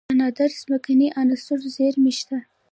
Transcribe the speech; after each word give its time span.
د 0.09 0.11
نادره 0.19 0.57
ځمکنۍ 0.63 1.07
عناصرو 1.19 1.67
زیرمې 1.75 2.11
شته 2.19 2.37